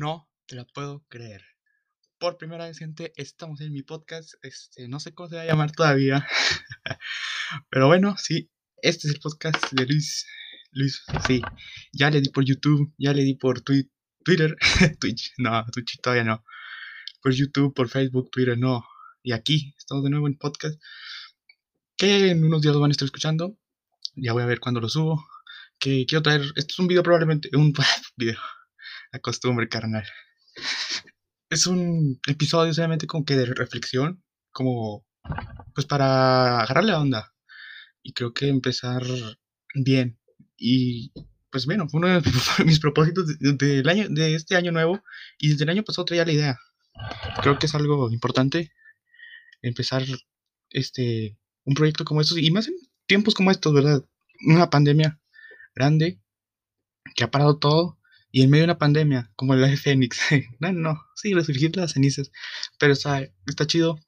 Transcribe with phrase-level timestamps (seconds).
[0.00, 1.44] No te la puedo creer.
[2.18, 4.32] Por primera vez, gente, estamos en mi podcast.
[4.40, 6.26] Este, no sé cómo se va a llamar todavía.
[7.70, 8.50] Pero bueno, sí,
[8.80, 10.26] este es el podcast de Luis.
[10.70, 11.42] Luis, sí.
[11.92, 14.56] Ya le di por YouTube, ya le di por Twitter.
[15.00, 16.44] Twitch, no, Twitch todavía no.
[17.20, 18.82] Por YouTube, por Facebook, Twitter, no.
[19.22, 20.80] Y aquí, estamos de nuevo en podcast.
[21.98, 23.58] Que en unos días lo van a estar escuchando.
[24.14, 25.22] Ya voy a ver cuándo lo subo.
[25.78, 26.40] Que quiero traer.
[26.56, 27.50] Esto es un video, probablemente.
[27.54, 27.74] Un
[28.16, 28.38] video
[29.12, 30.04] la costumbre, carnal.
[31.48, 35.04] Es un episodio solamente como que de reflexión, como
[35.74, 37.34] pues para agarrarle la onda.
[38.02, 39.02] Y creo que empezar
[39.74, 40.18] bien.
[40.56, 41.12] Y
[41.50, 45.02] pues bueno, fue uno de mis propósitos del año, de este año nuevo.
[45.38, 46.58] Y desde el año pasado traía la idea.
[47.42, 48.72] Creo que es algo importante
[49.62, 50.02] empezar
[50.70, 52.38] este un proyecto como estos.
[52.38, 52.74] Y más en
[53.06, 54.04] tiempos como estos, ¿verdad?
[54.46, 55.20] Una pandemia
[55.74, 56.20] grande
[57.14, 57.99] que ha parado todo
[58.32, 60.20] y en medio de una pandemia, como el de Fénix,
[60.60, 62.30] no, no, sí, resurgir las cenizas,
[62.78, 63.98] pero está, está chido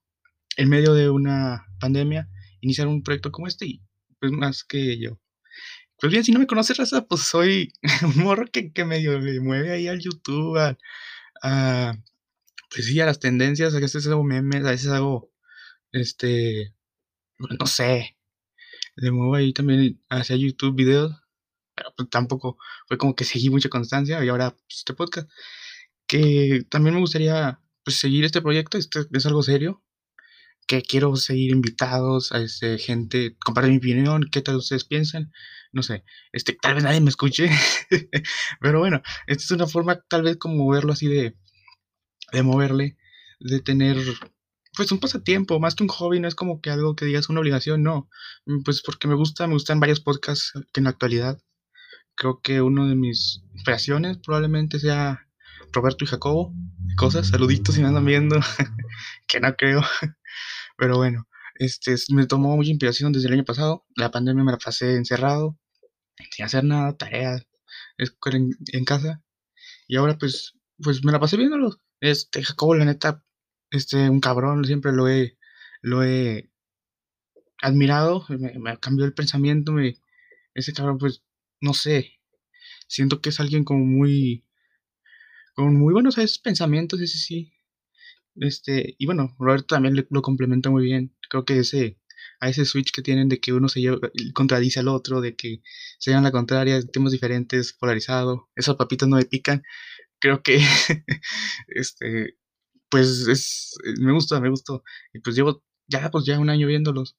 [0.56, 2.28] en medio de una pandemia
[2.60, 3.82] iniciar un proyecto como este y
[4.20, 5.18] pues más que yo.
[5.98, 9.40] Pues bien, si no me conoces, Raza, pues soy un morro que, que medio le
[9.40, 10.58] mueve ahí al YouTube,
[11.42, 11.96] a,
[12.70, 15.32] pues sí, a las tendencias, a veces hago memes, a veces hago,
[15.92, 16.74] este,
[17.38, 18.16] no sé,
[18.96, 21.21] le muevo ahí también hacia YouTube videos
[21.74, 25.30] pero pues, tampoco fue como que seguí mucha constancia y ahora pues, este podcast.
[26.06, 29.82] Que también me gustaría pues, seguir este proyecto, esto es algo serio,
[30.66, 35.32] que quiero seguir invitados a este, gente, compartir mi opinión, qué tal ustedes piensan,
[35.72, 37.50] no sé, este, tal vez nadie me escuche,
[38.60, 41.36] pero bueno, esta es una forma tal vez como verlo así de,
[42.32, 42.96] de moverle,
[43.40, 43.96] de tener
[44.76, 47.40] pues un pasatiempo, más que un hobby, no es como que algo que digas una
[47.40, 48.08] obligación, no,
[48.64, 51.38] pues porque me gusta, me gustan varios podcasts que en la actualidad
[52.14, 55.26] creo que uno de mis inspiraciones probablemente sea
[55.72, 56.54] Roberto y Jacobo.
[56.96, 58.38] Cosas, saluditos si me andan viendo,
[59.26, 59.82] que no creo.
[60.76, 63.86] Pero bueno, este, me tomó mucha inspiración desde el año pasado.
[63.96, 65.58] La pandemia me la pasé encerrado,
[66.30, 67.46] sin hacer nada, tareas,
[67.98, 69.22] en, en casa.
[69.88, 71.78] Y ahora pues, pues me la pasé viéndolo.
[72.00, 73.24] Este, Jacobo, la neta,
[73.70, 75.38] este, un cabrón, siempre lo he,
[75.80, 76.50] lo he
[77.62, 79.96] admirado, me, me cambió el pensamiento, me,
[80.54, 81.22] ese cabrón pues
[81.62, 82.20] no sé,
[82.88, 84.44] siento que es alguien como muy,
[85.54, 87.52] con muy buenos pensamientos, ese sí.
[88.36, 91.14] Este, y bueno, Roberto también lo complementa muy bien.
[91.28, 91.98] Creo que ese,
[92.40, 93.82] a ese switch que tienen de que uno se
[94.34, 95.62] contradice al otro, de que
[95.98, 99.62] sean la contraria, temas diferentes, polarizado, esos papitos no me pican.
[100.20, 100.58] Creo que,
[101.68, 102.36] este,
[102.90, 104.84] pues es, me gusta, me gustó.
[105.14, 107.16] Y pues llevo ya, pues ya un año viéndolos.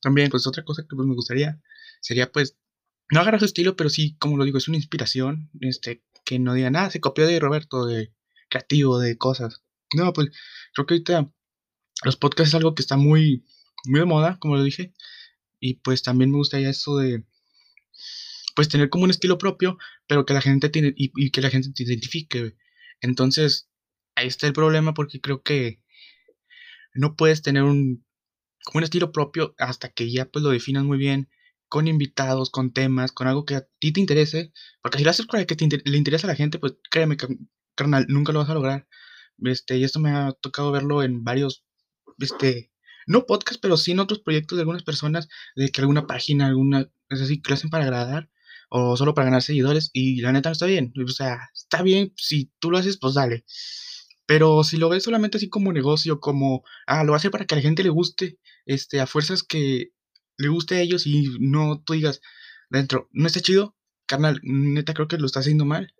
[0.00, 1.60] También, pues otra cosa que pues, me gustaría
[2.00, 2.56] sería pues
[3.10, 6.54] no agarrar su estilo, pero sí, como lo digo, es una inspiración, este, que no
[6.54, 8.12] diga nada, se copió de Roberto, de
[8.48, 9.62] creativo, de cosas.
[9.94, 10.30] No, pues
[10.74, 11.30] creo que ahorita
[12.04, 13.44] los podcasts es algo que está muy,
[13.84, 14.94] muy de moda, como lo dije,
[15.60, 17.24] y pues también me gustaría eso de,
[18.54, 21.50] pues tener como un estilo propio, pero que la gente tiene, y, y que la
[21.50, 22.56] gente te identifique.
[23.00, 23.68] Entonces,
[24.14, 25.82] ahí está el problema porque creo que
[26.94, 28.04] no puedes tener un
[28.64, 31.28] como un estilo propio hasta que ya pues lo definas muy bien,
[31.68, 34.52] con invitados, con temas, con algo que a ti te interese,
[34.82, 37.16] porque si lo haces para que le interesa a la gente, pues créeme,
[37.74, 38.86] carnal, nunca lo vas a lograr.
[39.38, 41.64] Este, y esto me ha tocado verlo en varios,
[42.18, 42.70] este,
[43.06, 46.90] no podcast, pero sí en otros proyectos de algunas personas, de que alguna página, alguna,
[47.08, 48.30] es así, que lo hacen para agradar,
[48.68, 50.92] o solo para ganar seguidores, y la neta no está bien.
[51.02, 53.44] O sea, está bien, si tú lo haces, pues dale.
[54.26, 57.58] Pero si lo ves solamente así como negocio, como, ah, lo hace para que a
[57.58, 59.90] la gente le guste, este, a fuerzas que
[60.38, 62.20] le guste a ellos y no tú digas
[62.70, 65.94] dentro, no está chido, carnal, neta creo que lo está haciendo mal.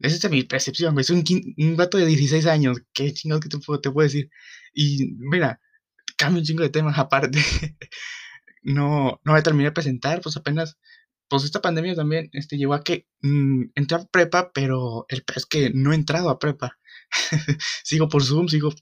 [0.00, 1.02] Esa es mi percepción, güey.
[1.02, 1.24] Es un,
[1.56, 2.78] un gato de 16 años.
[2.92, 4.30] ¿Qué chingados que te, te puedo decir?
[4.72, 5.60] Y mira,
[6.16, 7.40] cambio un chingo de temas aparte.
[8.62, 10.78] no, no me terminé de presentar, pues apenas.
[11.28, 15.46] Pues esta pandemia también este, llevó a que mm, entré a prepa, pero el es
[15.46, 16.78] que no he entrado a prepa.
[17.84, 18.74] sigo por Zoom, sigo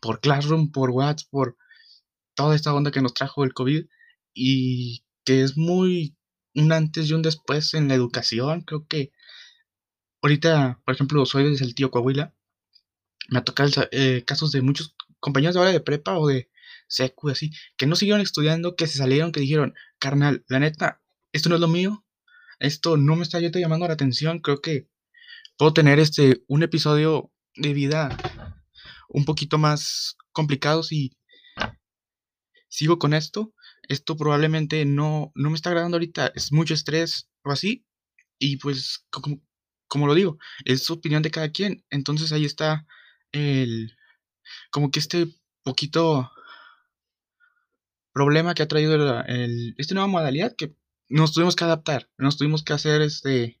[0.00, 1.56] por Classroom, por WhatsApp, por
[2.40, 3.84] toda esta onda que nos trajo el COVID
[4.32, 6.16] y que es muy
[6.54, 8.62] un antes y un después en la educación.
[8.62, 9.12] Creo que
[10.22, 12.34] ahorita, por ejemplo, soy desde el tío Coahuila.
[13.28, 16.48] Me ha tocado eh, casos de muchos compañeros ahora de prepa o de
[16.88, 21.02] secu así, que no siguieron estudiando, que se salieron, que dijeron, carnal, la neta,
[21.32, 22.06] esto no es lo mío,
[22.58, 24.88] esto no me está llamando la atención, creo que
[25.58, 28.16] puedo tener este un episodio de vida
[29.10, 31.12] un poquito más complicado si
[32.70, 33.52] sigo con esto.
[33.88, 37.84] Esto probablemente no, no me está agradando ahorita, es mucho estrés o así.
[38.38, 41.84] Y pues, como, lo digo, es su opinión de cada quien.
[41.90, 42.86] Entonces ahí está
[43.32, 43.94] el,
[44.70, 45.28] como que este
[45.62, 46.30] poquito
[48.12, 48.94] problema que ha traído
[49.26, 50.74] el, esta nueva modalidad que
[51.08, 53.60] nos tuvimos que adaptar, nos tuvimos que hacer este,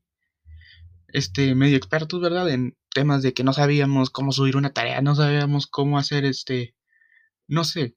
[1.08, 2.48] este medio expertos, ¿verdad?
[2.48, 6.76] En temas de que no sabíamos cómo subir una tarea, no sabíamos cómo hacer este,
[7.48, 7.96] no sé.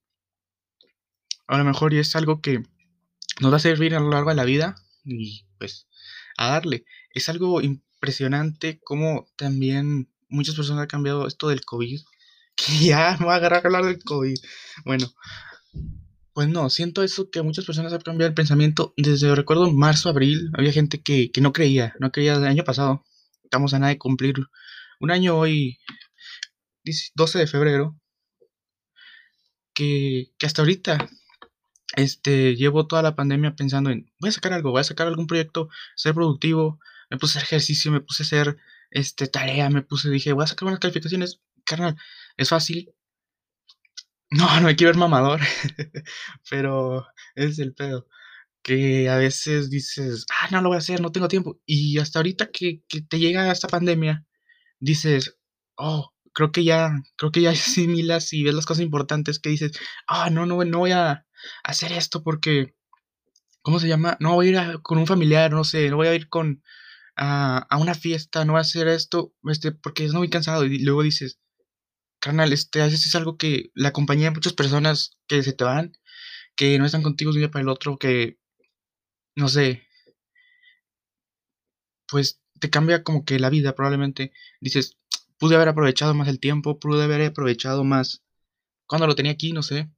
[1.53, 2.63] A lo mejor y es algo que
[3.39, 5.87] nos va a servir a lo largo de la vida y pues
[6.35, 6.83] a darle.
[7.11, 12.01] Es algo impresionante cómo también muchas personas han cambiado esto del COVID.
[12.55, 14.35] Que ya me va a agarrar a hablar del COVID.
[14.85, 15.11] Bueno,
[16.33, 18.93] pues no, siento eso que muchas personas han cambiado el pensamiento.
[18.97, 23.03] Desde recuerdo marzo, abril, había gente que, que no creía, no creía el año pasado.
[23.43, 24.35] Estamos a nada de cumplir
[24.99, 25.79] un año hoy,
[27.15, 27.99] 12 de febrero,
[29.73, 31.09] que, que hasta ahorita
[31.95, 35.27] este, llevo toda la pandemia pensando en, voy a sacar algo, voy a sacar algún
[35.27, 36.79] proyecto, ser productivo,
[37.09, 38.57] me puse a hacer ejercicio, me puse a hacer
[38.91, 41.97] este, tarea, me puse, dije, voy a sacar unas calificaciones, carnal,
[42.37, 42.93] es fácil.
[44.31, 45.41] No, no hay que ver mamador,
[46.49, 47.05] pero
[47.35, 48.07] es el pedo.
[48.63, 51.59] Que a veces dices, ah, no lo voy a hacer, no tengo tiempo.
[51.65, 54.25] Y hasta ahorita que, que te llega esta pandemia,
[54.79, 55.37] dices,
[55.75, 59.73] oh, creo que ya, creo que ya asimilas y ves las cosas importantes que dices,
[60.07, 61.25] ah, no, no, no voy a
[61.63, 62.75] hacer esto porque,
[63.61, 64.17] ¿cómo se llama?
[64.19, 66.63] No voy a ir con un familiar, no sé, no voy a ir con
[67.15, 70.65] a, una fiesta, no voy a hacer esto, este, porque no muy cansado.
[70.65, 71.39] Y luego dices,
[72.19, 75.93] carnal, este, a es algo que la compañía de muchas personas que se te van,
[76.55, 78.39] que no están contigo de un día para el otro, que,
[79.35, 79.87] no sé,
[82.07, 84.31] pues te cambia como que la vida, probablemente.
[84.61, 84.97] Dices,
[85.37, 88.23] pude haber aprovechado más el tiempo, pude haber aprovechado más
[88.85, 89.89] cuando lo tenía aquí, no sé.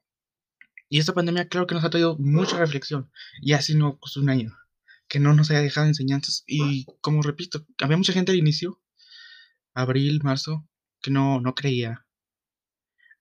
[0.90, 3.12] Y esta pandemia creo que nos ha traído mucha reflexión.
[3.42, 4.58] Y así no, pues un año.
[5.08, 6.44] Que no nos haya dejado enseñanzas.
[6.48, 8.82] Y como repito, había mucha gente al inicio,
[9.74, 10.68] abril, marzo,
[11.02, 12.06] que no, no creía.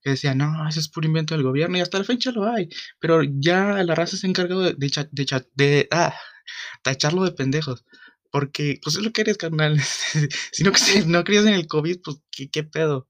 [0.03, 1.79] Que decía, no, eso es puro invento del gobierno.
[1.79, 2.69] Y hasta la fecha lo hay.
[3.01, 6.15] Pero ya la raza se ha encargado de, de, de, de ah,
[6.83, 7.85] tacharlo de pendejos.
[8.31, 9.81] Porque, pues es lo que eres, carnal.
[10.53, 10.73] si no,
[11.07, 13.09] no creías en el COVID, pues, ¿qué, ¿qué, pedo?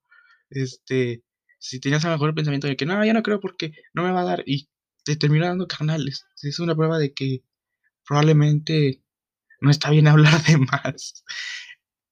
[0.51, 1.24] Este,
[1.65, 4.03] si tenías a lo mejor el pensamiento de que no, ya no creo porque no
[4.03, 4.69] me va a dar y
[5.03, 6.07] te termina dando, carnal.
[6.07, 7.43] Es, una prueba de que
[8.07, 9.03] probablemente
[9.63, 11.25] no está bien hablar de más.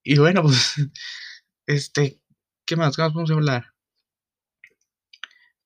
[0.03, 0.77] Y bueno, pues,
[1.67, 2.23] este,
[2.65, 2.97] ¿qué más?
[2.97, 3.75] ¿Qué más podemos hablar?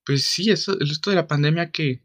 [0.04, 2.02] Pues sí, eso, esto de la pandemia que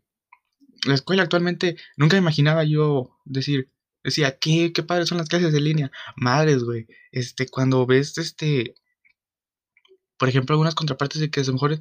[0.86, 3.72] la escuela actualmente nunca imaginaba yo decir,
[4.04, 5.92] Decía, ¿qué, qué padres son las clases de línea?
[6.16, 6.88] Madres, güey.
[7.12, 8.74] Este, cuando ves, este,
[10.22, 11.80] por ejemplo, algunas contrapartes de que a lo mejor,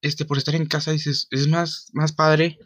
[0.00, 2.58] este, por estar en casa dices, es más, más padre,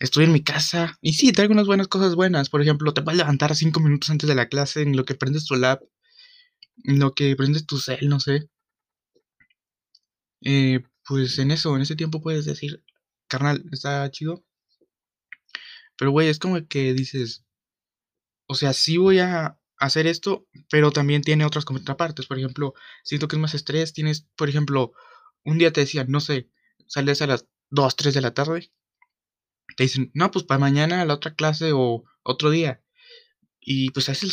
[0.00, 0.98] estoy en mi casa.
[1.00, 2.50] Y sí, traigo unas buenas cosas buenas.
[2.50, 5.44] Por ejemplo, te puedes levantar cinco minutos antes de la clase en lo que prendes
[5.44, 5.80] tu lab,
[6.82, 8.50] en lo que prendes tu cel, no sé.
[10.40, 12.82] Eh, pues en eso, en ese tiempo puedes decir,
[13.28, 14.44] carnal, está chido.
[15.96, 17.44] Pero, güey, es como que dices,
[18.48, 22.26] o sea, sí voy a hacer esto, pero también tiene otras contrapartes.
[22.26, 23.92] Por ejemplo, siento que es más estrés.
[23.92, 24.92] Tienes, por ejemplo,
[25.44, 26.50] un día te decían, no sé,
[26.86, 28.72] sales a las 2, 3 de la tarde.
[29.76, 32.82] Te dicen, no, pues para mañana la otra clase o otro día.
[33.60, 34.28] Y pues así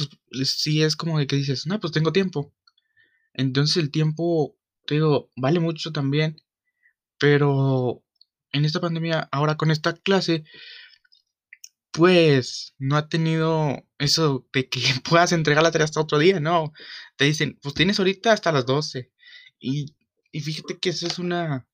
[0.45, 2.53] sí es como que dices, no, pues tengo tiempo.
[3.33, 6.41] Entonces el tiempo, te digo, vale mucho también.
[7.19, 8.03] Pero
[8.51, 10.45] en esta pandemia, ahora con esta clase,
[11.95, 16.73] pues no ha tenido eso de que puedas entregar la tarea hasta otro día, no.
[17.15, 19.11] Te dicen, pues tienes ahorita hasta las 12.
[19.59, 19.95] Y,
[20.31, 21.67] y fíjate que esa es una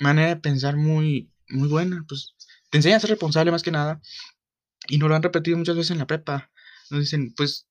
[0.00, 2.04] manera de pensar muy, muy buena.
[2.08, 2.34] Pues
[2.70, 4.00] te enseña a ser responsable más que nada.
[4.88, 6.50] Y nos lo han repetido muchas veces en la prepa.
[6.90, 7.68] Nos dicen, pues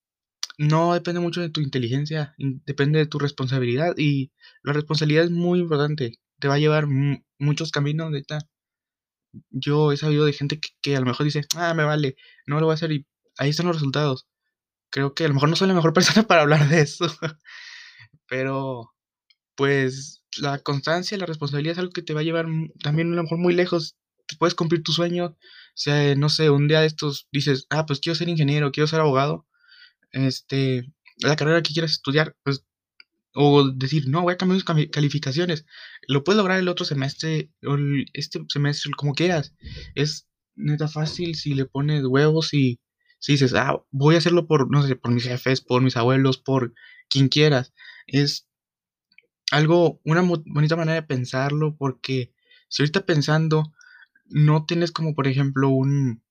[0.60, 3.96] no depende mucho de tu inteligencia, depende de tu responsabilidad.
[3.98, 4.32] Y
[4.62, 6.20] la responsabilidad es muy importante.
[6.40, 6.86] Te va a llevar
[7.40, 8.48] muchos caminos, ahorita
[9.50, 12.68] yo he sabido de gente que, a lo mejor dice, ah, me vale, no lo
[12.68, 13.08] voy a hacer y
[13.38, 14.28] ahí están los resultados.
[14.92, 17.08] Creo que a lo mejor no soy la mejor persona para hablar de eso,
[18.28, 18.92] pero
[19.56, 22.48] pues la constancia, la responsabilidad es algo que te va a llevar
[22.84, 23.98] también a lo mejor muy lejos.
[24.40, 25.38] puedes cumplir tu sueño, o
[25.76, 29.02] sea, no sé, un día de estos dices, ah, pues quiero ser ingeniero, quiero ser
[29.02, 29.48] abogado,
[30.12, 32.66] este, la carrera que quieras estudiar, pues
[33.42, 35.66] o decir, no, voy a cambiar mis calificaciones.
[36.10, 37.78] Lo puedes lograr el otro semestre o
[38.12, 39.54] este semestre, como quieras.
[39.96, 42.82] Es neta fácil si le pones huevos y
[43.18, 46.38] si dices, ah, voy a hacerlo por, no sé, por mis jefes, por mis abuelos,
[46.38, 46.74] por
[47.08, 47.74] quien quieras.
[48.08, 48.46] Es
[49.52, 52.34] algo, una bonita manera de pensarlo porque
[52.68, 53.72] si ahorita pensando,
[54.26, 56.22] no tienes como, por ejemplo, un,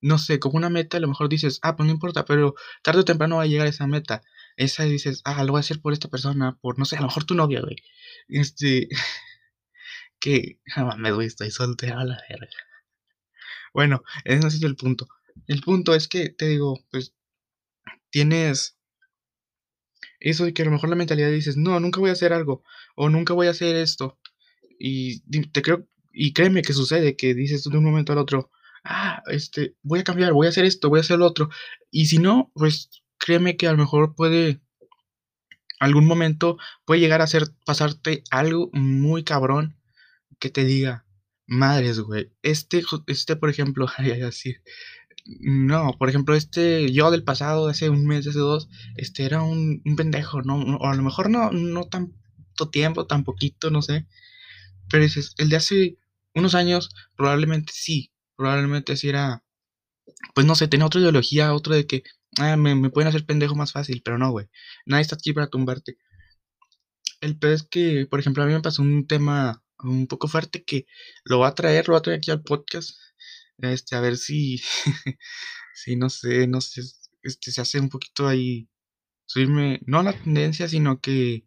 [0.00, 3.02] no sé, como una meta, a lo mejor dices, ah, pues no importa, pero tarde
[3.02, 4.22] o temprano va a llegar esa meta.
[4.56, 7.06] Esa dices, ah, lo voy a hacer por esta persona, por, no sé, a lo
[7.06, 7.76] mejor tu novia, güey.
[8.28, 8.88] Este,
[10.20, 10.60] que,
[10.98, 12.48] me güey, estoy soltero a la verga.
[13.72, 15.08] Bueno, ese no es el punto.
[15.48, 17.14] El punto es que, te digo, pues,
[18.10, 18.78] tienes
[20.20, 22.64] eso de que a lo mejor la mentalidad dices, no, nunca voy a hacer algo,
[22.96, 24.18] o nunca voy a hacer esto.
[24.78, 25.20] Y
[25.50, 28.50] te creo, y créeme que sucede, que dices de un momento al otro,
[28.84, 31.50] ah, este, voy a cambiar, voy a hacer esto, voy a hacer lo otro.
[31.90, 32.90] Y si no, pues
[33.24, 34.60] créeme que a lo mejor puede,
[35.80, 39.80] algún momento puede llegar a ser, pasarte algo muy cabrón
[40.38, 41.06] que te diga,
[41.46, 43.86] madres, güey, este, este, por ejemplo,
[44.28, 44.56] así,
[45.24, 49.80] no, por ejemplo, este, yo del pasado, hace un mes, hace dos, este era un,
[49.86, 50.56] un pendejo, ¿no?
[50.76, 54.06] O a lo mejor no, no tanto tiempo, tan poquito, no sé.
[54.90, 55.98] Pero dices, el de hace
[56.34, 59.43] unos años, probablemente sí, probablemente sí era,
[60.34, 62.02] pues no sé, tenía otra ideología, otro de que,
[62.38, 64.48] ah, me, me pueden hacer pendejo más fácil, pero no, güey.
[64.86, 65.98] Nadie está aquí para tumbarte.
[67.20, 70.64] El peor es que, por ejemplo, a mí me pasó un tema un poco fuerte
[70.64, 70.86] que
[71.24, 72.96] lo va a traer, lo va a traer aquí al podcast
[73.58, 74.58] este, a ver si,
[75.74, 76.82] si no sé, no sé,
[77.22, 78.68] este, se hace un poquito ahí,
[79.26, 81.46] subirme, no la tendencia, sino que,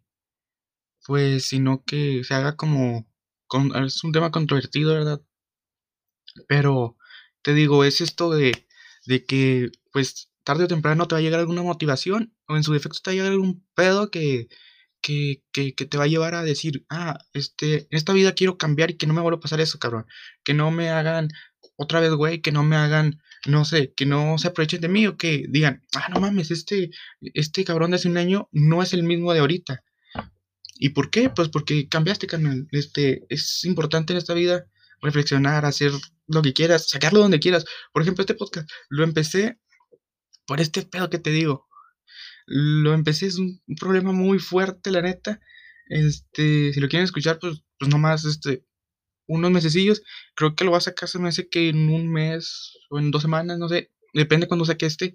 [1.06, 3.08] pues, sino que se haga como,
[3.46, 5.22] con, es un tema controvertido, ¿verdad?
[6.48, 6.96] Pero,
[7.42, 8.66] te digo, es esto de,
[9.06, 12.72] de que, pues, tarde o temprano te va a llegar alguna motivación, o en su
[12.72, 14.48] defecto te va a llegar algún pedo que,
[15.00, 18.58] que, que, que, te va a llevar a decir, ah, este, en esta vida quiero
[18.58, 20.06] cambiar y que no me vuelva a pasar eso, cabrón.
[20.44, 21.28] Que no me hagan
[21.76, 25.06] otra vez, güey, que no me hagan, no sé, que no se aprovechen de mí
[25.06, 26.90] o que digan, ah, no mames, este,
[27.20, 29.84] este cabrón de hace un año no es el mismo de ahorita.
[30.78, 31.30] ¿Y por qué?
[31.30, 32.68] Pues porque cambiaste, canal.
[32.70, 34.66] Este, es importante en esta vida
[35.00, 35.92] reflexionar, hacer
[36.28, 37.64] lo que quieras, sacarlo donde quieras.
[37.92, 39.58] Por ejemplo, este podcast lo empecé
[40.46, 41.66] por este pedo que te digo.
[42.46, 45.40] Lo empecé, es un, problema muy fuerte, la neta.
[45.88, 48.64] Este, si lo quieren escuchar, pues, pues nomás, este,
[49.26, 50.02] unos mesecillos.
[50.34, 53.10] Creo que lo va a sacar, se me hace que en un mes o en
[53.10, 53.92] dos semanas, no sé.
[54.14, 55.14] Depende cuando saque este.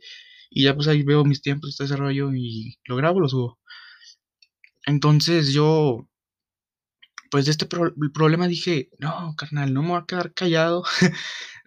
[0.49, 3.59] Y ya pues ahí veo mis tiempos, este desarrollo y lo grabo, lo subo.
[4.85, 6.07] Entonces yo,
[7.33, 10.83] pues de este problema dije, no, carnal, no me voy a quedar callado.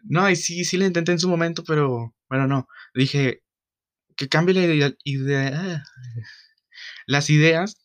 [0.05, 2.69] no, y sí, sí lo intenté en su momento, pero bueno, no.
[2.95, 3.43] Dije,
[4.15, 5.85] que cambie la idea,
[7.09, 7.85] las ideas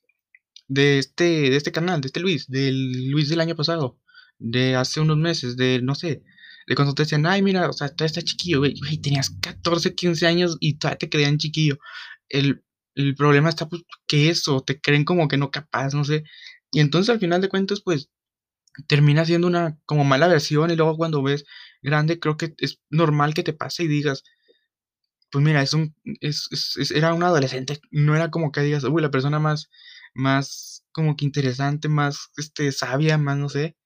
[0.68, 4.00] de este, de este canal, de este Luis, del Luis del año pasado
[4.38, 6.22] de hace unos meses, de no sé,
[6.68, 10.28] de cuando te decían, ay, mira, o sea, todavía estás chiquillo, güey, tenías 14, 15
[10.28, 11.80] años y todavía te creían chiquillo.
[12.30, 16.24] El, el problema está, pues, que eso, te creen como que no capaz, no sé.
[16.72, 18.10] Y entonces al final de cuentas, pues,
[18.88, 21.46] termina siendo una como mala versión y luego cuando ves
[21.82, 24.24] grande, creo que es normal que te pase y digas,
[25.32, 29.12] pues mira, es un, es, era un adolescente, no era como que digas, uy, la
[29.12, 29.70] persona más,
[30.14, 33.78] más como que interesante, más, este, sabia, más, no sé.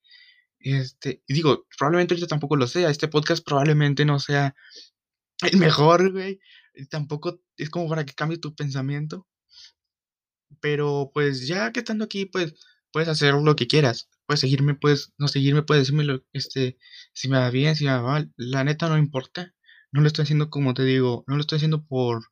[0.58, 2.90] Este, y digo, probablemente yo tampoco lo sea.
[2.90, 4.54] Este podcast probablemente no sea
[5.42, 6.40] el mejor, güey.
[6.90, 9.26] Tampoco es como para que cambie tu pensamiento.
[10.60, 12.54] Pero pues ya que estando aquí, pues
[12.96, 14.08] puedes hacer lo que quieras.
[14.24, 16.78] Puedes seguirme, puedes no seguirme, puedes decirme lo, este,
[17.12, 18.32] si me va bien, si me va mal.
[18.38, 19.54] La neta no importa.
[19.92, 22.24] No lo estoy haciendo como te digo, no lo estoy haciendo por,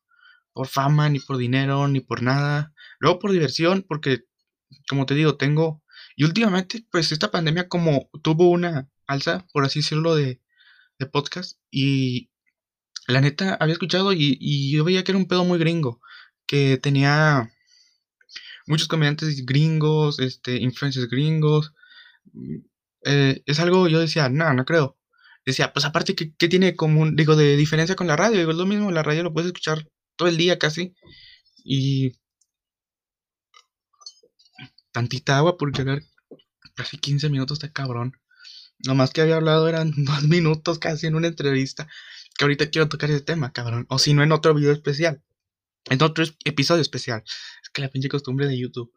[0.53, 2.73] por fama, ni por dinero, ni por nada.
[2.97, 4.23] Luego por diversión, porque
[4.89, 5.83] como te digo, tengo
[6.15, 10.41] y últimamente, pues esta pandemia como tuvo una alza, por así decirlo, de,
[10.97, 11.59] de podcast.
[11.69, 12.31] Y
[13.07, 16.01] la neta, había escuchado y, yo veía que era un pedo muy gringo.
[16.47, 17.51] Que tenía
[18.67, 21.73] muchos comediantes gringos, este, influencers gringos.
[22.33, 22.57] Mm,
[23.05, 24.97] eh, es algo, yo decía, no, no creo.
[25.45, 28.39] Decía, pues aparte, ¿qué, ¿qué, tiene común, digo, de diferencia con la radio?
[28.39, 30.95] Digo, es lo mismo, la radio lo puedes escuchar todo el día casi.
[31.63, 32.13] Y
[34.91, 36.03] tantita agua porque hablar
[36.75, 38.13] casi 15 minutos está cabrón.
[38.79, 41.87] Lo más que había hablado eran dos minutos casi en una entrevista.
[42.37, 43.85] Que ahorita quiero tocar ese tema, cabrón.
[43.89, 45.21] O si no, en otro video especial.
[45.89, 47.23] En otro episodio especial.
[47.75, 48.91] Que la pinche costumbre de YouTube.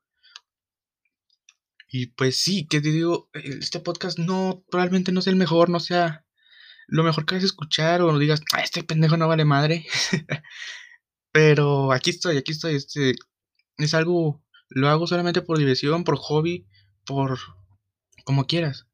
[1.91, 5.81] Y pues sí, que te digo, este podcast no, probablemente no sea el mejor, no
[5.81, 6.25] sea
[6.87, 9.85] lo mejor que vas a escuchar o no digas, ah, este pendejo no vale madre.
[11.33, 13.15] Pero aquí estoy, aquí estoy, este,
[13.79, 16.67] es algo lo hago solamente por diversión, por hobby,
[17.07, 17.39] por
[18.25, 18.87] como quieras.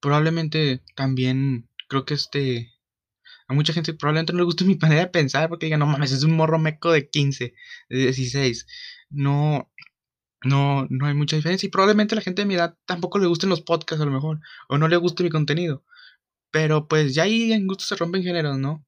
[0.00, 2.72] Probablemente también creo que este
[3.48, 6.12] a mucha gente probablemente no le guste mi manera de pensar porque digan, no mames,
[6.12, 7.54] es un morro meco de 15,
[7.88, 8.66] de 16.
[9.10, 9.70] No,
[10.44, 11.66] no, no hay mucha diferencia.
[11.66, 14.12] Y probablemente a la gente de mi edad tampoco le gusten los podcasts a lo
[14.12, 15.84] mejor, o no le guste mi contenido.
[16.50, 18.84] Pero pues ya ahí en gusto se rompen géneros, ¿no?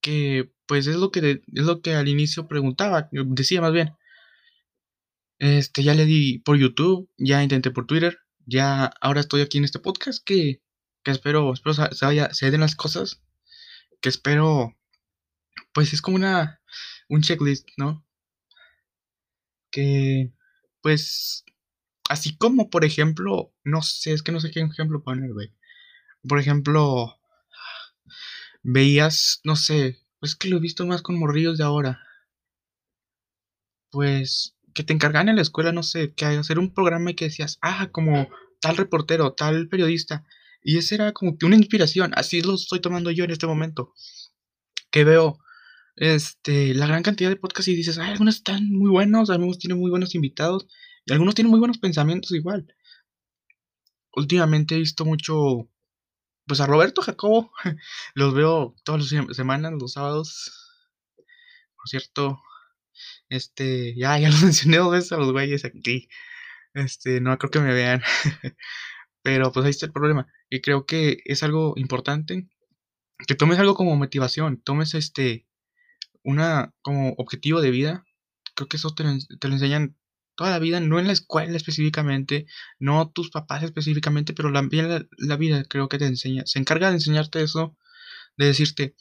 [0.00, 3.92] Que pues es lo que, es lo que al inicio preguntaba, decía más bien.
[5.38, 9.64] Este, ya le di por YouTube, ya intenté por Twitter, ya ahora estoy aquí en
[9.64, 10.62] este podcast que,
[11.04, 13.22] que espero, espero se, vaya, se den las cosas,
[14.00, 14.76] que espero,
[15.72, 16.60] pues es como una,
[17.08, 18.04] un checklist, ¿no?
[19.70, 20.32] Que,
[20.82, 21.44] pues,
[22.08, 25.52] así como, por ejemplo, no sé, es que no sé qué ejemplo poner, güey.
[26.28, 27.18] Por ejemplo,
[28.62, 32.00] veías, no sé, pues que lo he visto más con morrillos de ahora.
[33.90, 37.26] Pues que te encargan en la escuela, no sé, que hacer un programa y que
[37.26, 38.28] decías, ah, como
[38.60, 40.24] tal reportero, tal periodista.
[40.68, 42.10] Y esa era como que una inspiración.
[42.16, 43.94] Así lo estoy tomando yo en este momento.
[44.90, 45.38] Que veo
[45.94, 49.78] este, la gran cantidad de podcasts y dices, ay, algunos están muy buenos, algunos tienen
[49.78, 50.66] muy buenos invitados
[51.04, 52.66] y algunos tienen muy buenos pensamientos igual.
[54.16, 55.70] Últimamente he visto mucho,
[56.48, 57.52] pues a Roberto Jacobo,
[58.14, 60.50] los veo todas las semanas, los sábados.
[61.76, 62.40] Por cierto,
[63.28, 66.08] este, ya, ya los mencioné dos veces a los güeyes aquí.
[66.74, 68.02] Este, no creo que me vean.
[69.22, 70.26] Pero pues ahí está el problema.
[70.50, 72.48] Y creo que es algo importante
[73.26, 75.46] que tomes algo como motivación, tomes este
[76.22, 78.04] una como objetivo de vida.
[78.54, 79.96] Creo que eso te, lo enseñan
[80.34, 82.46] toda la vida, no en la escuela específicamente,
[82.78, 84.68] no tus papás específicamente, pero la,
[85.18, 87.76] la vida creo que te enseña, se encarga de enseñarte eso,
[88.36, 88.96] de decirte,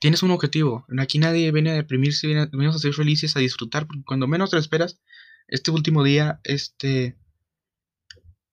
[0.00, 0.84] tienes un objetivo.
[0.98, 4.56] Aquí nadie viene a deprimirse, viene, a ser felices, a disfrutar, porque cuando menos te
[4.56, 4.98] lo esperas,
[5.46, 7.16] este último día, este,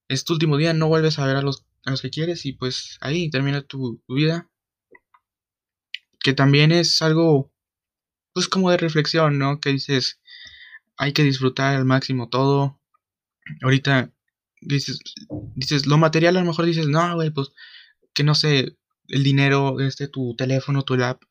[0.09, 2.97] este último día no vuelves a ver a los, a los que quieres y pues
[3.01, 4.49] ahí termina tu, vida.
[6.21, 7.51] Que también es algo,
[8.33, 9.59] pues como de reflexión, ¿no?
[9.59, 10.19] Que dices,
[10.97, 12.79] hay que disfrutar al máximo todo.
[13.63, 14.11] Ahorita
[14.61, 14.99] dices,
[15.55, 17.49] dices, lo material a lo mejor dices, no, güey, pues
[18.13, 21.21] que no sé, el dinero, este, tu teléfono, tu lap,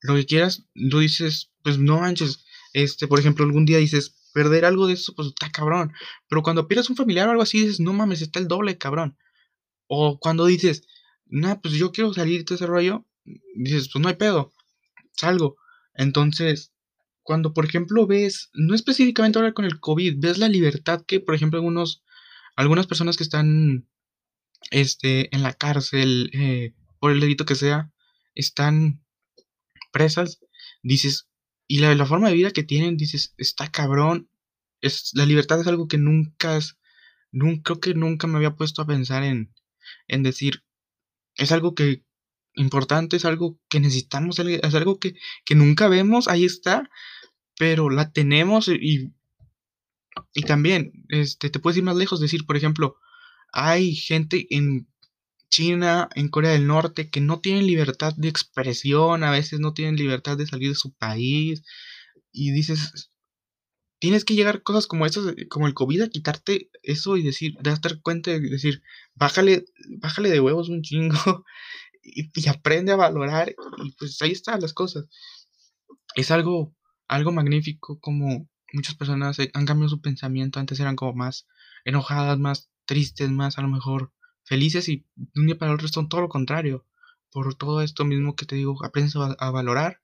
[0.00, 2.44] lo que quieras, lo dices, pues no manches.
[2.72, 5.92] Este, por ejemplo, algún día dices, perder algo de eso, pues está cabrón.
[6.28, 9.18] Pero cuando pierdes un familiar o algo así, dices, no mames, está el doble, cabrón.
[9.88, 10.86] O cuando dices,
[11.26, 13.06] nah, pues yo quiero salir de ese rollo,
[13.54, 14.52] dices, pues no hay pedo,
[15.12, 15.56] salgo.
[15.94, 16.72] Entonces,
[17.22, 21.34] cuando por ejemplo ves, no específicamente ahora con el COVID, ves la libertad que, por
[21.34, 22.02] ejemplo, algunos,
[22.56, 23.88] algunas personas que están
[24.70, 27.92] este, en la cárcel, eh, por el delito que sea,
[28.34, 29.04] están
[29.92, 30.40] presas,
[30.82, 31.28] dices,
[31.66, 34.30] y la, la forma de vida que tienen, dices, está cabrón,
[34.80, 36.58] es, la libertad es algo que nunca,
[37.32, 39.52] nunca, creo que nunca me había puesto a pensar en,
[40.08, 40.64] en decir,
[41.36, 42.04] es algo que
[42.54, 46.90] importante, es algo que necesitamos, es algo que, que nunca vemos, ahí está,
[47.56, 49.12] pero la tenemos y,
[50.34, 52.96] y también, este, te puedes ir más lejos, decir, por ejemplo,
[53.52, 54.88] hay gente en
[55.50, 59.96] China, en Corea del Norte, que no tienen libertad de expresión, a veces no tienen
[59.96, 61.62] libertad de salir de su país.
[62.32, 63.10] Y dices,
[63.98, 68.00] tienes que llegar cosas como esas, como el COVID, a quitarte eso y decir, darte
[68.00, 68.82] cuenta y decir,
[69.14, 69.64] bájale,
[69.98, 71.44] bájale de huevos un chingo
[72.02, 73.54] y, aprende a valorar.
[73.84, 75.06] Y pues ahí están las cosas.
[76.14, 76.74] Es algo,
[77.08, 80.60] algo magnífico como muchas personas han cambiado su pensamiento.
[80.60, 81.46] Antes eran como más
[81.84, 84.12] enojadas, más tristes, más a lo mejor
[84.44, 86.86] felices y de un día para otro son todo lo contrario.
[87.30, 90.00] Por todo esto mismo que te digo, aprendes a, valorar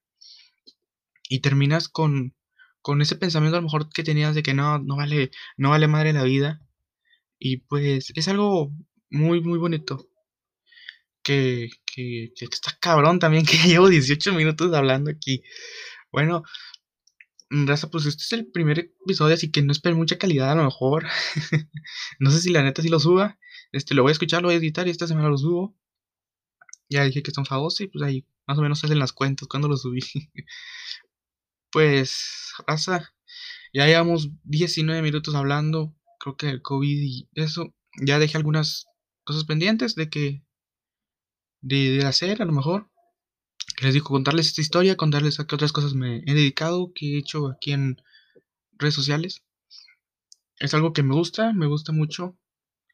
[1.29, 2.35] y terminas con,
[2.85, 5.89] con ese pensamiento a lo mejor que tenías de que no, no vale, no vale
[5.89, 6.61] madre la vida.
[7.39, 8.73] Y pues es algo
[9.11, 10.07] muy, muy bonito.
[11.23, 15.43] Que, que, está cabrón también que llevo 18 minutos hablando aquí.
[16.13, 16.43] Bueno,
[17.49, 20.65] Raza, pues este es el primer episodio, así que no esperen mucha calidad a lo
[20.65, 21.07] mejor.
[22.19, 23.39] no sé si la neta sí lo suba.
[23.73, 25.75] Este, lo voy a escuchar, lo voy a editar y esta semana lo subo.
[26.91, 29.69] Ya dije que son famosos y pues ahí más o menos hacen las cuentas cuando
[29.69, 30.01] lo subí.
[31.75, 33.13] pues, raza,
[33.73, 35.93] ya llevamos 19 minutos hablando.
[36.21, 37.75] Creo que el COVID y eso.
[38.01, 38.87] Ya dejé algunas
[39.25, 40.45] cosas pendientes de que.
[41.63, 42.91] de, de hacer, a lo mejor.
[43.77, 47.17] Que les digo, contarles esta historia, contarles a qué otras cosas me he dedicado, que
[47.17, 47.97] he hecho aquí en
[48.79, 49.43] redes sociales.
[50.59, 52.39] Es algo que me gusta, me gusta mucho.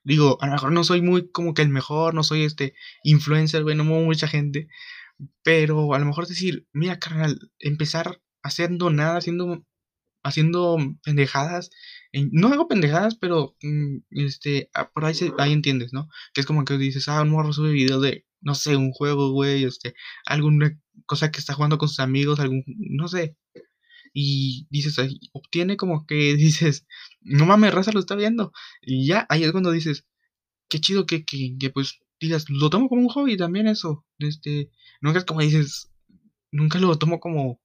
[0.05, 3.63] Digo, a lo mejor no soy muy como que el mejor, no soy este influencer,
[3.63, 4.69] güey, no muevo mucha gente.
[5.43, 9.65] Pero a lo mejor decir, mira, carnal, empezar haciendo nada, haciendo,
[10.23, 11.71] haciendo pendejadas.
[12.33, 16.09] No hago pendejadas, pero mm, este, ah, por ahí, ahí entiendes, ¿no?
[16.35, 19.33] Que es como que dices, ah, un morro sube video de, no sé, un juego,
[19.33, 19.95] güey, este,
[20.27, 23.37] alguna cosa que está jugando con sus amigos, algún, no sé.
[24.13, 24.97] Y dices,
[25.33, 26.87] obtiene como que dices,
[27.21, 28.53] no mames, raza lo está viendo.
[28.83, 30.07] Y ya, ahí es cuando dices,
[30.69, 34.07] qué chido que, que, que pues digas, lo tomo como un hobby también eso.
[34.19, 35.91] Este, nunca es como dices,
[36.53, 37.61] nunca lo tomo como,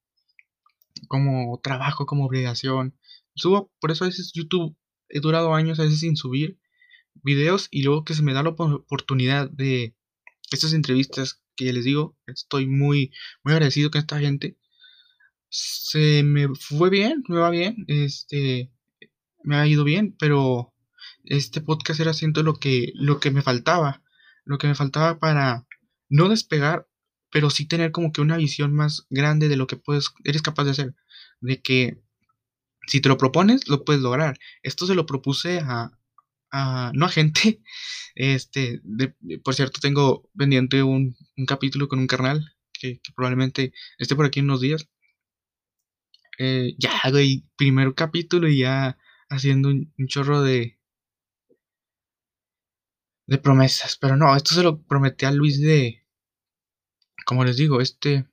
[1.08, 2.97] como trabajo, como obligación.
[3.36, 4.75] Subo, por eso a veces YouTube
[5.10, 6.58] he durado años a veces sin subir
[7.23, 9.95] videos y luego que se me da la oportunidad de
[10.51, 13.12] estas entrevistas que les digo, estoy muy,
[13.43, 14.58] muy agradecido con esta gente.
[15.49, 18.71] Se me fue bien, me va bien, este,
[19.43, 20.73] me ha ido bien, pero
[21.23, 24.03] este podcast era siento lo que, lo que me faltaba,
[24.43, 25.65] lo que me faltaba para
[26.10, 26.88] no despegar,
[27.36, 30.63] pero sí tener como que una visión más grande de lo que puedes, eres capaz
[30.63, 30.95] de hacer,
[31.41, 32.02] de que
[32.88, 34.39] si te lo propones, lo puedes lograr.
[34.63, 35.91] Esto se lo propuse a,
[36.93, 37.62] no a gente,
[38.15, 38.82] este,
[39.43, 44.45] por cierto, tengo pendiente un, capítulo con un carnal que, probablemente esté por aquí en
[44.45, 44.88] unos días.
[46.38, 50.80] Eh, ya, güey, primer capítulo y ya haciendo un, chorro de,
[53.28, 53.98] de promesas.
[53.98, 56.05] Pero no, esto se lo prometí a Luis de,
[57.25, 58.25] como les digo, este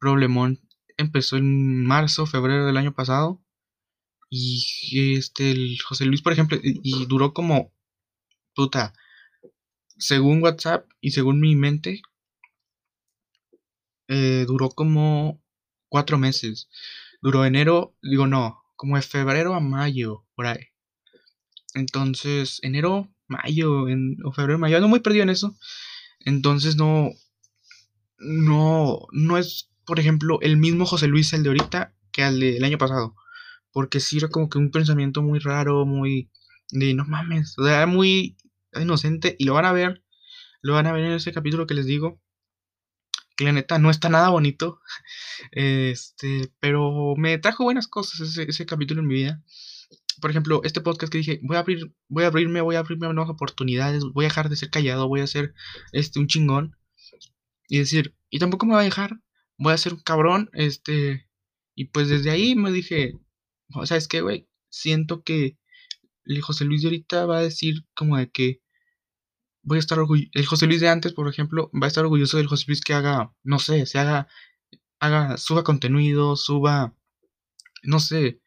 [0.00, 0.60] problemón
[0.96, 3.40] empezó en marzo, febrero del año pasado.
[4.30, 7.72] Y este, el José Luis, por ejemplo, y, duró como,
[8.54, 8.94] puta,
[9.98, 12.00] según WhatsApp y según mi mente,
[14.08, 15.42] eh, duró como
[15.88, 16.70] cuatro meses.
[17.20, 20.68] Duró enero, digo no, como de febrero a mayo, por ahí.
[21.74, 25.56] Entonces, enero, mayo, en, o febrero, mayo, no muy perdido en eso.
[26.20, 27.10] Entonces no,
[28.22, 32.64] no, no es, por ejemplo, el mismo José Luis el de ahorita que el del
[32.64, 33.14] año pasado
[33.72, 36.30] porque sí era como que un pensamiento muy raro, muy
[36.70, 38.36] de no mames, o sea, muy
[38.74, 40.04] inocente y lo van a ver,
[40.62, 42.20] lo van a ver en ese capítulo que les digo,
[43.36, 44.80] que la neta no está nada bonito,
[45.52, 49.42] este, pero me trajo buenas cosas ese, ese capítulo en mi vida.
[50.20, 53.12] Por ejemplo, este podcast que dije, voy a abrir, voy a abrirme, voy a abrirme
[53.12, 55.54] nuevas oportunidades, voy a dejar de ser callado, voy a ser
[55.92, 56.76] este un chingón
[57.72, 59.18] y decir, y tampoco me voy a dejar,
[59.56, 61.26] voy a ser un cabrón, este,
[61.74, 63.18] y pues desde ahí me dije,
[63.74, 65.56] o sea, es que, güey, siento que
[66.26, 68.60] el José Luis de ahorita va a decir como de que
[69.62, 70.28] voy a estar orgulloso.
[70.34, 72.92] El José Luis de antes, por ejemplo, va a estar orgulloso del José Luis que
[72.92, 74.28] haga, no sé, se haga,
[75.00, 76.94] haga, suba contenido, suba,
[77.84, 78.42] no sé,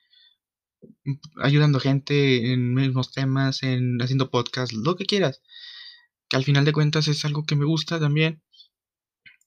[1.42, 5.42] ayudando gente en mismos temas, en haciendo podcast, lo que quieras.
[6.30, 8.44] Que al final de cuentas es algo que me gusta también.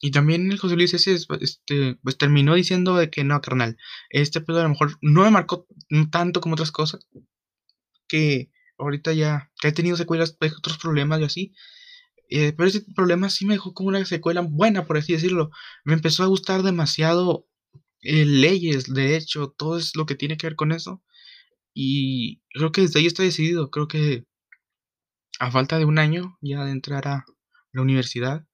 [0.01, 3.77] Y también el José Luis ese, este, pues terminó diciendo de que no, carnal,
[4.11, 5.67] este pedo a lo mejor no me marcó
[6.11, 7.07] tanto como otras cosas,
[8.07, 11.55] que ahorita ya, he tenido secuelas, otros problemas y así,
[12.31, 15.51] eh, pero ese problema sí me dejó como una secuela buena, por así decirlo.
[15.85, 17.47] Me empezó a gustar demasiado
[18.03, 21.03] eh, leyes, de hecho, todo es lo que tiene que ver con eso.
[21.75, 24.27] Y creo que desde ahí está decidido, creo que
[25.41, 27.25] a falta de un año ya de entrar a
[27.73, 28.47] la universidad,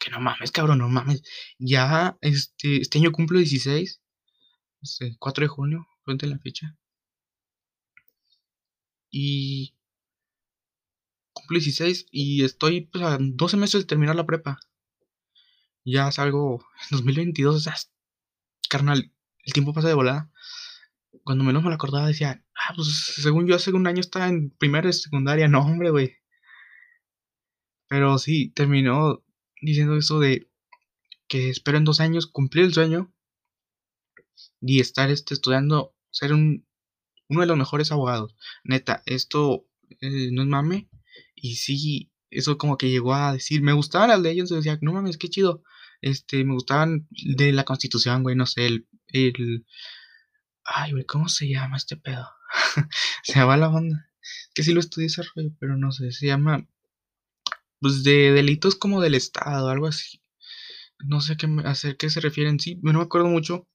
[0.00, 1.22] que no mames, cabrón, no mames.
[1.58, 4.00] Ya este, este año cumplo 16.
[5.18, 6.76] 4 de junio, frente la fecha.
[9.10, 9.74] Y
[11.32, 14.58] cumplo 16 y estoy pues, a 12 meses de terminar la prepa.
[15.84, 17.74] Ya salgo en 2022, o sea,
[18.68, 19.12] carnal,
[19.44, 20.30] el tiempo pasa de volada.
[21.24, 24.50] Cuando menos me lo acordaba decía, ah, pues según yo hace un año estaba en
[24.50, 25.48] primera y secundaria.
[25.48, 26.16] No, hombre, güey.
[27.88, 29.22] Pero sí, terminó
[29.60, 30.48] diciendo eso de
[31.28, 33.12] que espero en dos años cumplir el sueño
[34.60, 36.66] y estar este, estudiando, ser un,
[37.28, 38.36] uno de los mejores abogados.
[38.64, 39.66] Neta, esto
[40.00, 40.88] eh, no es mame.
[41.34, 45.18] Y sí, eso como que llegó a decir, me gustaban las leyes, decía, no mames,
[45.18, 45.62] qué chido.
[46.02, 49.66] Este, me gustaban de la constitución, güey, no sé, el, el
[50.64, 52.28] ay, güey, ¿cómo se llama este pedo?
[53.22, 54.08] se va la onda.
[54.54, 56.68] Que sí lo estudié ese rollo, pero no sé, se llama
[57.80, 60.20] pues de delitos como del Estado, algo así.
[61.00, 63.66] No sé qué, a qué se refieren, sí, no me acuerdo mucho.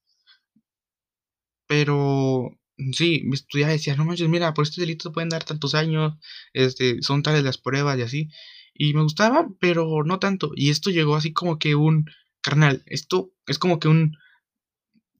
[1.66, 2.50] Pero
[2.92, 6.14] sí, mi estudiante decía, no manches, mira, por este delito pueden dar tantos años,
[6.52, 8.28] este, son tales las pruebas y así.
[8.74, 10.52] Y me gustaba, pero no tanto.
[10.54, 12.06] Y esto llegó así como que un,
[12.42, 14.16] carnal, esto es como que un,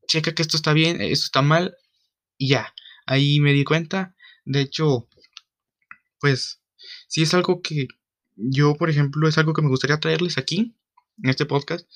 [0.09, 1.77] checa que esto está bien, esto está mal,
[2.39, 2.75] y ya.
[3.07, 4.15] Ahí me di cuenta.
[4.45, 5.09] De hecho,
[6.21, 6.63] pues,
[7.09, 7.89] sí es algo que
[8.37, 10.77] yo, por ejemplo, es algo que me gustaría traerles aquí,
[11.23, 11.89] en este podcast,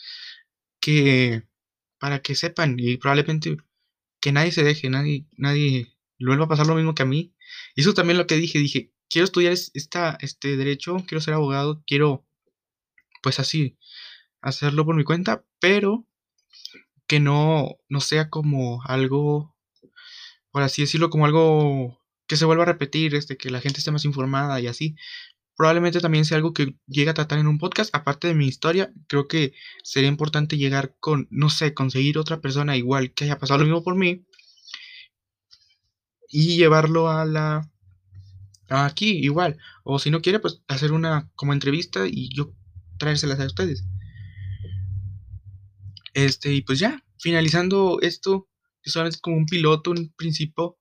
[0.81, 1.45] que
[1.99, 3.59] para que sepan y probablemente
[4.21, 7.35] que nadie se deje, nadie, nadie vuelva a pasar lo mismo que a mí.
[7.75, 11.83] Y eso también lo que dije, dije, quiero estudiar esta, este derecho, quiero ser abogado,
[11.87, 12.27] quiero,
[13.23, 13.79] pues así,
[14.41, 16.07] hacerlo por mi cuenta, pero
[17.07, 19.55] que no, no sea como algo,
[20.51, 23.91] por así decirlo, como algo que se vuelva a repetir, este, que la gente esté
[23.91, 24.95] más informada y así,
[25.57, 27.95] probablemente también sea algo que llegue a tratar en un podcast.
[27.95, 32.77] Aparte de mi historia, creo que sería importante llegar con, no sé, conseguir otra persona
[32.77, 34.25] igual que haya pasado lo mismo por mí
[36.31, 37.69] y llevarlo a la
[38.69, 42.53] aquí igual o si no quiere pues hacer una como entrevista y yo
[42.99, 43.85] traérselas a ustedes
[46.15, 48.49] este y pues ya finalizando esto
[48.85, 50.79] solamente es como un piloto un principio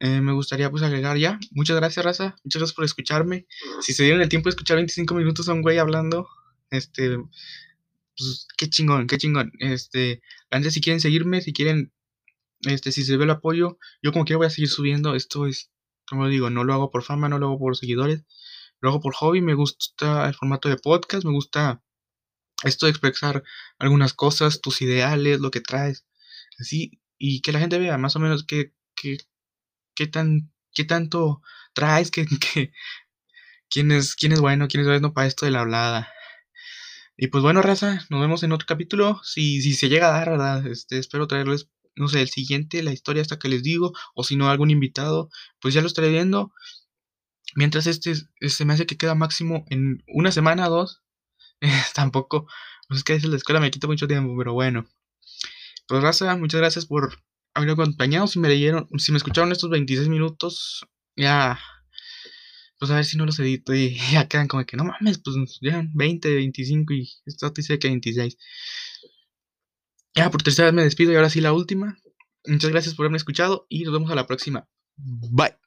[0.00, 1.38] eh, me gustaría pues agregar ya.
[1.52, 2.36] Muchas gracias, Raza.
[2.44, 3.46] Muchas gracias por escucharme.
[3.80, 6.28] Si se dieron el tiempo de escuchar 25 minutos a un güey hablando,
[6.70, 7.16] este,
[8.16, 9.52] pues qué chingón, qué chingón.
[9.58, 11.92] Este, antes si quieren seguirme, si quieren,
[12.62, 15.14] este, si se ve el apoyo, yo como quiera voy a seguir subiendo.
[15.14, 15.70] Esto es,
[16.06, 18.24] como digo, no lo hago por fama, no lo hago por seguidores,
[18.80, 19.42] lo hago por hobby.
[19.42, 21.82] Me gusta el formato de podcast, me gusta
[22.64, 23.44] esto de expresar
[23.78, 26.06] algunas cosas, tus ideales, lo que traes,
[26.58, 29.18] así, y que la gente vea más o menos qué, qué,
[29.94, 31.42] qué, tan, qué tanto
[31.74, 32.26] traes, que,
[33.70, 36.12] quién, es, quién es bueno, quién es bueno para esto de la hablada.
[37.16, 39.20] Y pues bueno, raza, nos vemos en otro capítulo.
[39.22, 40.66] Si, si se llega a dar, ¿verdad?
[40.66, 44.36] Este, espero traerles, no sé, el siguiente, la historia hasta que les digo, o si
[44.36, 45.30] no, algún invitado,
[45.60, 46.52] pues ya lo estaré viendo.
[47.54, 51.02] Mientras este, se me hace que queda máximo en una semana, dos.
[51.94, 52.46] tampoco,
[52.88, 54.86] pues es que a la escuela me quita mucho tiempo, pero bueno.
[55.86, 57.22] Pues raza, muchas gracias por
[57.54, 58.26] haber acompañado.
[58.26, 60.86] Si me leyeron, si me escucharon estos 26 minutos,
[61.16, 61.58] ya.
[62.78, 65.36] Pues a ver si no los edito y ya quedan como que no mames, pues
[65.60, 68.36] ya 20, 25 y esto te dice que 26.
[70.14, 71.98] Ya por tercera vez me despido y ahora sí la última.
[72.46, 74.68] Muchas gracias por haberme escuchado y nos vemos a la próxima.
[74.96, 75.63] Bye.